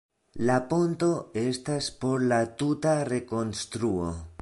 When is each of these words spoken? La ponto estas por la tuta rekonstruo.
La 0.49 0.55
ponto 0.71 1.09
estas 1.43 1.91
por 2.01 2.27
la 2.33 2.43
tuta 2.63 2.97
rekonstruo. 3.15 4.15